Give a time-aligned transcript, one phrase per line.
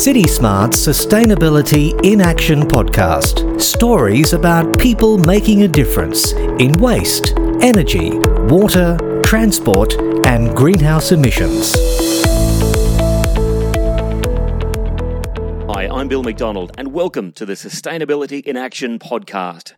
[0.00, 3.60] City Smart's Sustainability in Action podcast.
[3.60, 8.12] Stories about people making a difference in waste, energy,
[8.48, 9.92] water, transport,
[10.24, 11.74] and greenhouse emissions.
[15.68, 19.74] Hi, I'm Bill McDonald, and welcome to the Sustainability in Action podcast.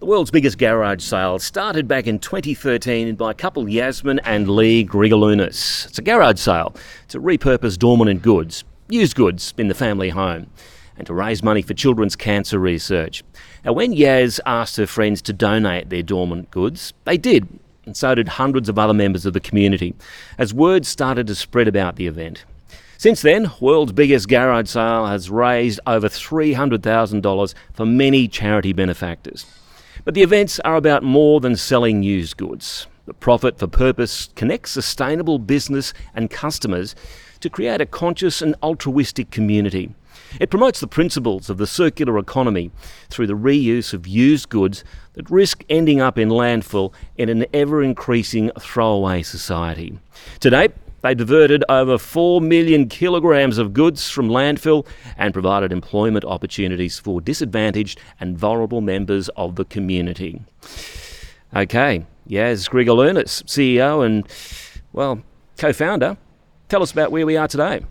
[0.00, 4.84] The world's biggest garage sale started back in 2013 by a couple Yasmin and Lee
[4.84, 5.86] Grigaliunas.
[5.86, 6.74] It's a garage sale
[7.08, 10.48] to repurpose dormant goods, used goods in the family home,
[10.96, 13.24] and to raise money for children's cancer research.
[13.64, 17.48] Now, when Yaz asked her friends to donate their dormant goods, they did,
[17.86, 19.94] and so did hundreds of other members of the community,
[20.38, 22.44] as word started to spread about the event.
[22.98, 29.44] Since then, world's biggest garage sale has raised over $300,000 for many charity benefactors.
[30.04, 32.86] But the events are about more than selling used goods.
[33.06, 36.94] The Profit for Purpose connects sustainable business and customers
[37.42, 39.94] to create a conscious and altruistic community.
[40.40, 42.70] It promotes the principles of the circular economy
[43.10, 44.82] through the reuse of used goods
[45.14, 49.98] that risk ending up in landfill in an ever increasing throwaway society.
[50.40, 54.86] To date, they diverted over 4 million kilograms of goods from landfill
[55.18, 60.40] and provided employment opportunities for disadvantaged and vulnerable members of the community.
[61.54, 64.26] Okay, Yaz Grigaliunas, CEO and,
[64.92, 65.20] well,
[65.58, 66.16] co founder.
[66.72, 67.82] Tell us about where we are today.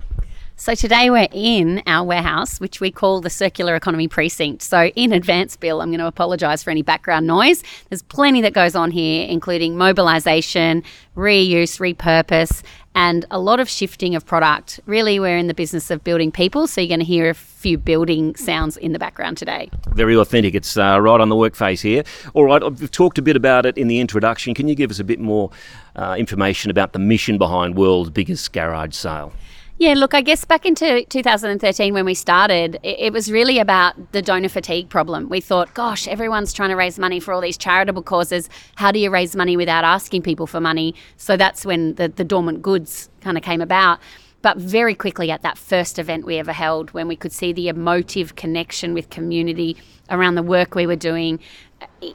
[0.55, 4.61] So today we're in our warehouse, which we call the Circular Economy Precinct.
[4.61, 7.63] So in advance, Bill, I'm going to apologise for any background noise.
[7.89, 10.83] There's plenty that goes on here, including mobilisation,
[11.17, 12.61] reuse, repurpose,
[12.93, 14.79] and a lot of shifting of product.
[14.85, 17.77] Really, we're in the business of building people, so you're going to hear a few
[17.79, 19.71] building sounds in the background today.
[19.95, 20.53] Very authentic.
[20.53, 22.03] It's uh, right on the work face here.
[22.33, 24.53] All right, we've talked a bit about it in the introduction.
[24.53, 25.49] Can you give us a bit more
[25.95, 29.33] uh, information about the mission behind World's Biggest Garage Sale?
[29.81, 34.11] Yeah, look, I guess back into 2013 when we started, it, it, was really about
[34.11, 35.27] the donor fatigue problem.
[35.27, 38.47] We thought, gosh, everyone's trying to raise money for all these charitable causes.
[38.75, 40.93] How do you raise money without asking people for money?
[41.17, 43.99] So that's when the, the dormant goods kind of came about.
[44.43, 47.67] But very quickly at that first event we ever held, when we could see the
[47.67, 49.77] emotive connection with community
[50.11, 51.39] around the work we were doing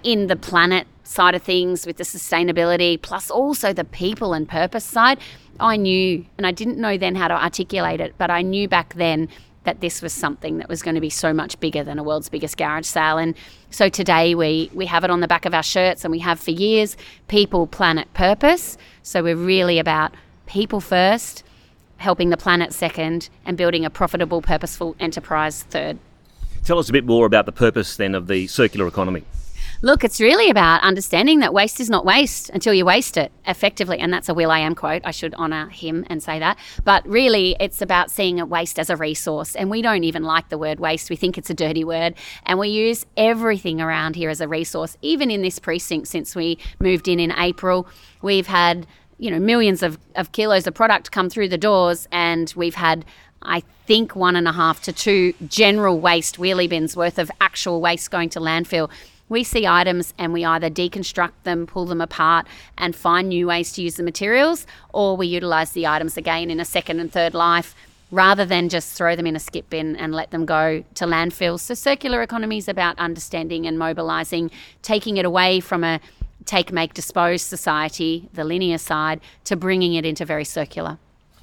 [0.04, 4.84] in the planet side of things with the sustainability, plus also the people and purpose
[4.84, 5.18] side
[5.60, 8.94] I knew, and I didn't know then how to articulate it, but I knew back
[8.94, 9.28] then
[9.64, 12.28] that this was something that was going to be so much bigger than a world's
[12.28, 13.18] biggest garage sale.
[13.18, 13.34] And
[13.70, 16.40] so today we we have it on the back of our shirts, and we have
[16.40, 16.96] for years.
[17.28, 18.78] People, planet, purpose.
[19.02, 20.14] So we're really about
[20.46, 21.42] people first,
[21.96, 25.98] helping the planet second, and building a profitable, purposeful enterprise third.
[26.64, 29.24] Tell us a bit more about the purpose then of the circular economy.
[29.86, 34.00] Look, it's really about understanding that waste is not waste until you waste it effectively.
[34.00, 35.02] And that's a will.i.am quote.
[35.04, 36.58] I should honour him and say that.
[36.82, 39.54] But really, it's about seeing waste as a resource.
[39.54, 41.08] And we don't even like the word waste.
[41.08, 42.16] We think it's a dirty word.
[42.46, 44.96] And we use everything around here as a resource.
[45.02, 47.86] Even in this precinct, since we moved in in April,
[48.22, 52.52] we've had you know millions of, of kilos of product come through the doors and
[52.56, 53.04] we've had
[53.40, 57.80] I think one and a half to two general waste wheelie bins worth of actual
[57.80, 58.90] waste going to landfill
[59.28, 62.46] we see items and we either deconstruct them, pull them apart,
[62.78, 66.60] and find new ways to use the materials, or we utilize the items again in
[66.60, 67.74] a second and third life
[68.12, 71.60] rather than just throw them in a skip bin and let them go to landfills.
[71.60, 74.50] So, circular economy is about understanding and mobilizing,
[74.82, 76.00] taking it away from a
[76.44, 80.98] take, make, dispose society, the linear side, to bringing it into very circular.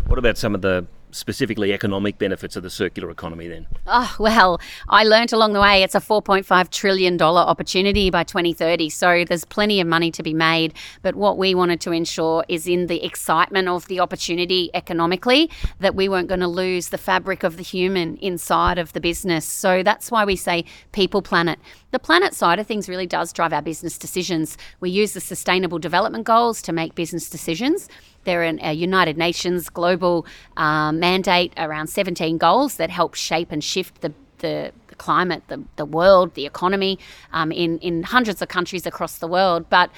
[0.07, 3.67] What about some of the specifically economic benefits of the circular economy then?
[3.87, 4.59] Oh, well,
[4.89, 8.89] I learnt along the way it's a $4.5 trillion opportunity by 2030.
[8.89, 10.73] So there's plenty of money to be made.
[11.01, 15.95] But what we wanted to ensure is in the excitement of the opportunity economically, that
[15.95, 19.45] we weren't going to lose the fabric of the human inside of the business.
[19.45, 21.59] So that's why we say people planet.
[21.91, 24.57] The planet side of things really does drive our business decisions.
[24.79, 27.87] We use the sustainable development goals to make business decisions.
[28.23, 30.25] They're a United Nations global
[30.57, 35.63] um, mandate around 17 goals that help shape and shift the, the, the climate, the,
[35.75, 36.99] the world, the economy
[37.31, 39.69] um, in, in hundreds of countries across the world.
[39.69, 39.89] But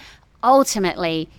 [0.44, 1.30] ultimately,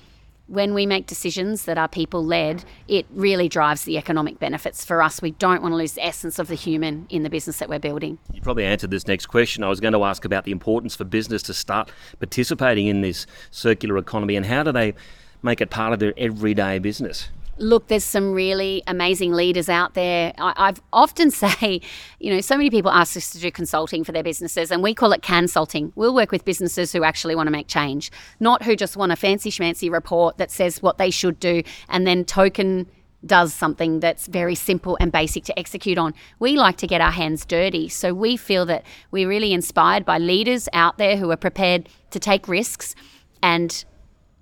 [0.48, 5.02] when we make decisions that are people led, it really drives the economic benefits for
[5.02, 5.20] us.
[5.20, 7.80] We don't want to lose the essence of the human in the business that we're
[7.80, 8.18] building.
[8.32, 9.64] You probably answered this next question.
[9.64, 11.90] I was going to ask about the importance for business to start
[12.20, 14.94] participating in this circular economy and how do they
[15.42, 17.28] make it part of their everyday business?
[17.58, 20.34] Look, there's some really amazing leaders out there.
[20.36, 21.80] I, have often say,
[22.20, 24.94] you know, so many people ask us to do consulting for their businesses, and we
[24.94, 25.92] call it consulting.
[25.94, 28.10] We'll work with businesses who actually want to make change,
[28.40, 32.06] not who just want a fancy schmancy report that says what they should do and
[32.06, 32.86] then token
[33.24, 36.14] does something that's very simple and basic to execute on.
[36.38, 37.88] We like to get our hands dirty.
[37.88, 42.20] So we feel that we're really inspired by leaders out there who are prepared to
[42.20, 42.94] take risks
[43.42, 43.84] and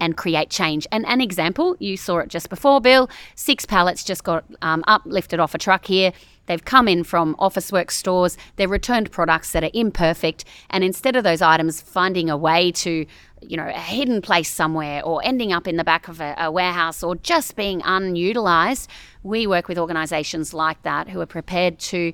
[0.05, 0.87] and create change.
[0.93, 3.09] And an example, you saw it just before, Bill.
[3.35, 6.13] Six pallets just got um, uplifted off a truck here.
[6.45, 8.37] They've come in from Officeworks stores.
[8.57, 10.45] They're returned products that are imperfect.
[10.69, 13.07] And instead of those items finding a way to,
[13.41, 16.51] you know, a hidden place somewhere or ending up in the back of a, a
[16.51, 18.91] warehouse or just being unutilized,
[19.23, 22.13] we work with organizations like that who are prepared to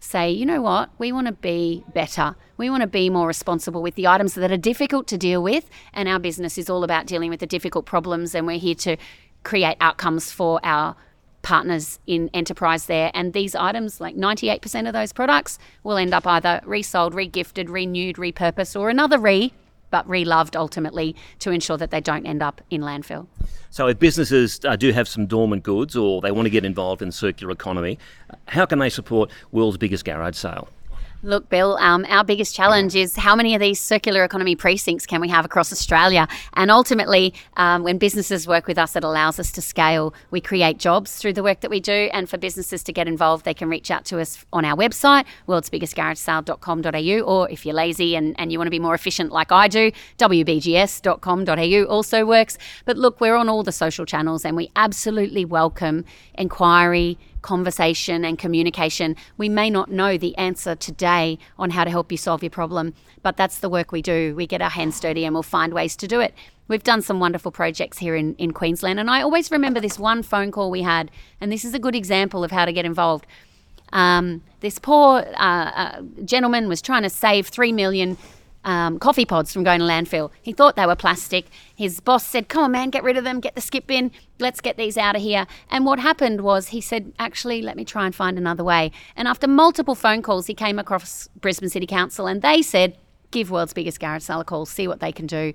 [0.00, 2.34] say, you know what, we want to be better.
[2.56, 5.70] We want to be more responsible with the items that are difficult to deal with.
[5.92, 8.34] And our business is all about dealing with the difficult problems.
[8.34, 8.96] And we're here to
[9.44, 10.96] create outcomes for our
[11.42, 13.10] partners in enterprise there.
[13.14, 18.16] And these items, like 98% of those products, will end up either resold, regifted, renewed,
[18.16, 19.52] repurposed, or another re,
[19.90, 23.26] but reloved ultimately to ensure that they don't end up in landfill.
[23.70, 27.02] So, if businesses uh, do have some dormant goods or they want to get involved
[27.02, 27.98] in the circular economy,
[28.48, 30.68] how can they support World's Biggest Garage Sale?
[31.22, 35.20] Look, Bill, um, our biggest challenge is how many of these circular economy precincts can
[35.20, 36.26] we have across Australia?
[36.54, 40.14] And ultimately, um, when businesses work with us, it allows us to scale.
[40.30, 42.08] We create jobs through the work that we do.
[42.14, 45.26] And for businesses to get involved, they can reach out to us on our website,
[45.46, 49.68] worldsbiggestgaragesale.com.au, or if you're lazy and, and you want to be more efficient like I
[49.68, 52.56] do, wbgs.com.au also works.
[52.86, 58.38] But look, we're on all the social channels and we absolutely welcome inquiry conversation and
[58.38, 59.16] communication.
[59.36, 62.94] We may not know the answer today on how to help you solve your problem,
[63.22, 64.34] but that's the work we do.
[64.34, 66.34] We get our hands dirty and we'll find ways to do it.
[66.68, 70.22] We've done some wonderful projects here in, in Queensland, and I always remember this one
[70.22, 71.10] phone call we had,
[71.40, 73.26] and this is a good example of how to get involved.
[73.92, 78.16] Um, this poor uh, uh, gentleman was trying to save three million
[78.64, 80.30] um, coffee pods from going to landfill.
[80.42, 81.46] He thought they were plastic.
[81.74, 84.60] His boss said, Come on, man, get rid of them, get the skip bin, let's
[84.60, 85.46] get these out of here.
[85.70, 88.92] And what happened was he said, Actually, let me try and find another way.
[89.16, 92.96] And after multiple phone calls, he came across Brisbane City Council and they said,
[93.30, 95.52] Give World's Biggest Garage Sale a call, see what they can do.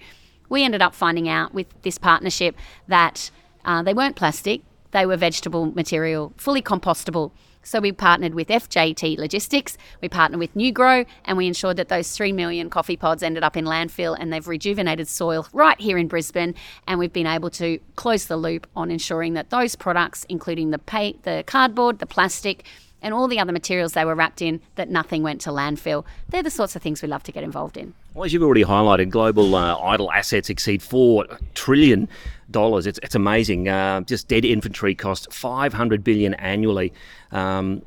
[0.49, 2.55] We ended up finding out with this partnership
[2.87, 3.31] that
[3.65, 4.61] uh, they weren't plastic,
[4.91, 7.31] they were vegetable material, fully compostable.
[7.65, 11.89] So we partnered with FJT Logistics, we partnered with New Grow, and we ensured that
[11.89, 15.97] those 3 million coffee pods ended up in landfill and they've rejuvenated soil right here
[15.97, 16.53] in Brisbane.
[16.85, 20.77] And we've been able to close the loop on ensuring that those products, including the,
[20.77, 22.65] pay, the cardboard, the plastic,
[23.01, 26.05] and all the other materials they were wrapped in, that nothing went to landfill.
[26.29, 27.95] They're the sorts of things we love to get involved in.
[28.13, 31.25] Well, as you've already highlighted, global uh, idle assets exceed four
[31.55, 32.07] trillion
[32.51, 32.87] dollars.
[32.87, 33.67] It's, it's amazing.
[33.67, 36.93] Uh, just dead inventory costs five hundred billion annually.
[37.31, 37.81] Um,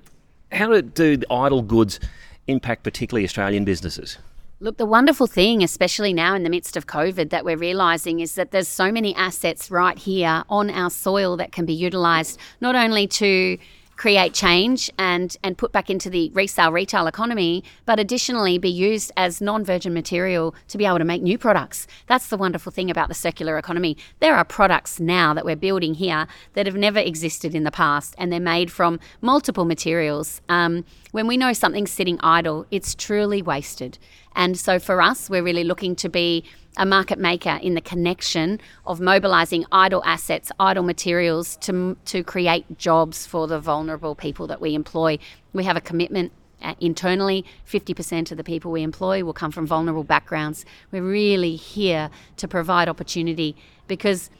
[0.52, 2.00] how do idle goods
[2.46, 4.18] impact particularly Australian businesses?
[4.60, 8.34] Look, the wonderful thing, especially now in the midst of COVID, that we're realizing is
[8.34, 12.74] that there's so many assets right here on our soil that can be utilized not
[12.74, 13.56] only to
[13.98, 19.12] create change and and put back into the resale retail economy, but additionally be used
[19.16, 21.86] as non-virgin material to be able to make new products.
[22.06, 23.96] That's the wonderful thing about the circular economy.
[24.20, 28.14] There are products now that we're building here that have never existed in the past,
[28.16, 30.40] and they're made from multiple materials.
[30.48, 33.98] Um, when we know something's sitting idle, it's truly wasted.
[34.38, 36.44] And so for us, we're really looking to be
[36.76, 42.78] a market maker in the connection of mobilizing idle assets, idle materials to, to create
[42.78, 45.18] jobs for the vulnerable people that we employ.
[45.52, 46.30] We have a commitment
[46.62, 47.44] uh, internally.
[47.68, 50.64] 50% of the people we employ will come from vulnerable backgrounds.
[50.92, 53.56] We're really here to provide opportunity
[53.88, 54.30] because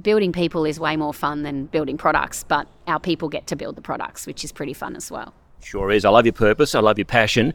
[0.00, 3.76] building people is way more fun than building products but our people get to build
[3.76, 5.34] the products which is pretty fun as well.
[5.62, 6.06] Sure is.
[6.06, 6.74] I love your purpose.
[6.74, 7.52] I love your passion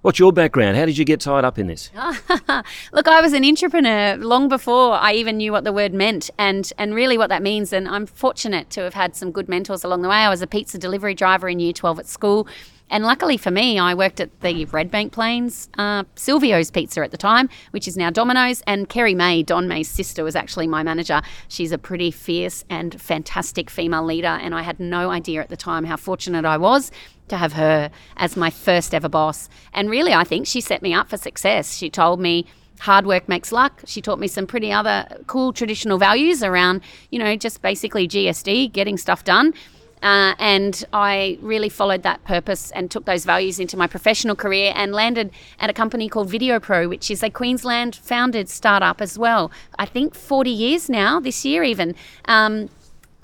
[0.00, 0.76] What's your background?
[0.76, 1.90] How did you get tied up in this?
[2.92, 6.72] Look, I was an entrepreneur long before I even knew what the word meant and,
[6.78, 7.72] and really what that means.
[7.72, 10.14] And I'm fortunate to have had some good mentors along the way.
[10.14, 12.46] I was a pizza delivery driver in year 12 at school.
[12.90, 17.18] And luckily for me, I worked at the Redbank Plains, uh, Silvio's Pizza at the
[17.18, 18.62] time, which is now Domino's.
[18.68, 21.22] And Kerry Meij, Don Meij's sister, was actually my manager.
[21.48, 24.28] She's a pretty fierce and fantastic female leader.
[24.28, 26.92] And I had no idea at the time how fortunate I was
[27.28, 29.48] to have her as my first ever boss.
[29.72, 31.76] And really, I think she set me up for success.
[31.76, 32.46] She told me
[32.80, 33.82] hard work makes luck.
[33.86, 38.72] She taught me some pretty other cool traditional values around, you know, just basically GSD,
[38.72, 39.54] getting stuff done.
[40.02, 44.72] Uh, and I really followed that purpose and took those values into my professional career
[44.76, 49.50] and landed at a company called Videopro, which is a Queensland founded startup as well.
[49.78, 51.96] I think 40 years now, this year even.
[52.26, 52.68] Um,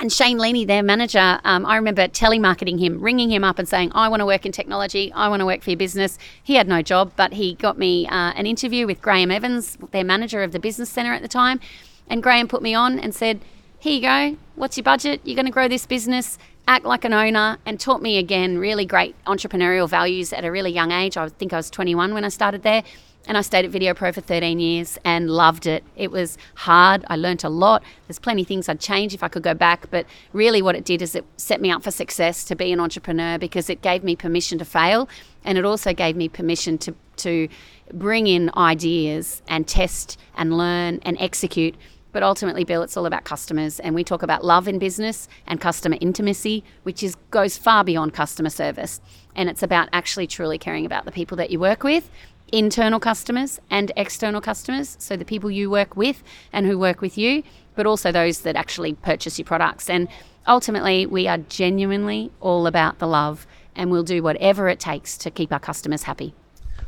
[0.00, 3.92] and Shane Leaney, their manager, um, I remember telemarketing him, ringing him up and saying,
[3.94, 5.12] I want to work in technology.
[5.12, 6.18] I want to work for your business.
[6.42, 10.04] He had no job, but he got me uh, an interview with Graham Evans, their
[10.04, 11.60] manager of the business centre at the time.
[12.08, 13.40] And Graham put me on and said,
[13.78, 14.36] here you go.
[14.56, 15.20] What's your budget?
[15.24, 16.38] You're going to grow this business.
[16.66, 20.72] Act like an owner, and taught me again really great entrepreneurial values at a really
[20.72, 21.18] young age.
[21.18, 22.82] I think I was 21 when I started there.
[23.26, 25.82] And I stayed at Videopro for 13 years and loved it.
[25.96, 27.04] It was hard.
[27.08, 27.82] I learnt a lot.
[28.06, 29.90] There's plenty of things I'd change if I could go back.
[29.90, 32.80] But really, what it did is it set me up for success to be an
[32.80, 35.08] entrepreneur because it gave me permission to fail.
[35.44, 37.48] And it also gave me permission to, to
[37.92, 41.76] bring in ideas and test and learn and execute.
[42.12, 43.80] But ultimately, Bill, it's all about customers.
[43.80, 48.12] And we talk about love in business and customer intimacy, which is goes far beyond
[48.12, 49.00] customer service.
[49.34, 52.08] And it's about actually truly caring about the people that you work with
[52.56, 57.18] internal customers and external customers, so the people you work with and who work with
[57.18, 57.42] you,
[57.74, 59.90] but also those that actually purchase your products.
[59.90, 60.08] And
[60.46, 65.30] ultimately, we are genuinely all about the love and we'll do whatever it takes to
[65.30, 66.32] keep our customers happy.